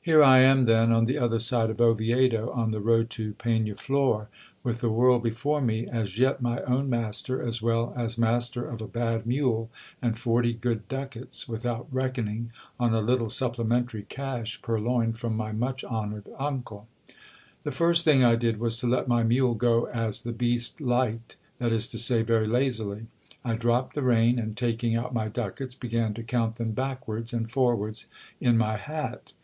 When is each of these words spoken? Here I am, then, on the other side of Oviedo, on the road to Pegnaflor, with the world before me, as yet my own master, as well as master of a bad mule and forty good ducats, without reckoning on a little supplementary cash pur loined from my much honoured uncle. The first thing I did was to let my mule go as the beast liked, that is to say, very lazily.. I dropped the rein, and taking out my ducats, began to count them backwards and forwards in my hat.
Here 0.00 0.22
I 0.24 0.38
am, 0.38 0.64
then, 0.64 0.90
on 0.90 1.04
the 1.04 1.18
other 1.18 1.38
side 1.38 1.68
of 1.68 1.82
Oviedo, 1.82 2.48
on 2.50 2.70
the 2.70 2.80
road 2.80 3.10
to 3.10 3.34
Pegnaflor, 3.34 4.28
with 4.64 4.80
the 4.80 4.88
world 4.88 5.22
before 5.22 5.60
me, 5.60 5.86
as 5.86 6.18
yet 6.18 6.40
my 6.40 6.62
own 6.62 6.88
master, 6.88 7.42
as 7.42 7.60
well 7.60 7.92
as 7.94 8.16
master 8.16 8.66
of 8.66 8.80
a 8.80 8.88
bad 8.88 9.26
mule 9.26 9.68
and 10.00 10.18
forty 10.18 10.54
good 10.54 10.88
ducats, 10.88 11.46
without 11.46 11.88
reckoning 11.92 12.50
on 12.78 12.94
a 12.94 13.02
little 13.02 13.28
supplementary 13.28 14.04
cash 14.04 14.62
pur 14.62 14.78
loined 14.80 15.18
from 15.18 15.36
my 15.36 15.52
much 15.52 15.84
honoured 15.84 16.30
uncle. 16.38 16.88
The 17.62 17.70
first 17.70 18.02
thing 18.02 18.24
I 18.24 18.36
did 18.36 18.58
was 18.58 18.78
to 18.78 18.86
let 18.86 19.08
my 19.08 19.22
mule 19.24 19.52
go 19.52 19.88
as 19.88 20.22
the 20.22 20.32
beast 20.32 20.80
liked, 20.80 21.36
that 21.58 21.70
is 21.70 21.86
to 21.88 21.98
say, 21.98 22.22
very 22.22 22.46
lazily.. 22.46 23.08
I 23.44 23.56
dropped 23.56 23.94
the 23.94 24.00
rein, 24.02 24.38
and 24.38 24.56
taking 24.56 24.96
out 24.96 25.12
my 25.12 25.28
ducats, 25.28 25.74
began 25.74 26.14
to 26.14 26.22
count 26.22 26.54
them 26.56 26.72
backwards 26.72 27.34
and 27.34 27.50
forwards 27.52 28.06
in 28.40 28.56
my 28.56 28.78
hat. 28.78 29.34